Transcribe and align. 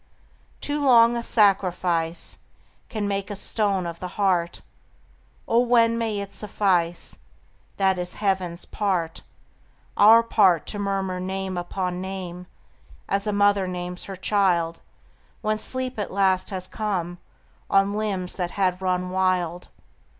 Too 0.61 0.83
long 0.83 1.15
a 1.15 1.21
sacrifice 1.23 2.39
Can 2.89 3.07
make 3.07 3.29
a 3.29 3.35
stone 3.35 3.85
of 3.85 3.99
the 3.99 4.07
heart. 4.17 4.63
O 5.47 5.59
when 5.59 5.95
may 5.95 6.19
it 6.21 6.33
suffice? 6.33 7.19
That 7.77 7.99
is 7.99 8.15
heaven's 8.15 8.65
part, 8.65 9.21
our 9.95 10.23
part 10.23 10.65
To 10.65 10.79
murmur 10.79 11.19
name 11.19 11.55
upon 11.55 12.01
name, 12.01 12.47
As 13.07 13.27
a 13.27 13.31
mother 13.31 13.67
names 13.67 14.05
her 14.05 14.15
child 14.15 14.81
When 15.41 15.59
sleep 15.59 15.99
at 15.99 16.09
last 16.11 16.49
has 16.49 16.65
come 16.65 17.19
On 17.69 17.93
limbs 17.93 18.33
that 18.37 18.49
had 18.57 18.81
run 18.81 19.11
wild. 19.11 19.67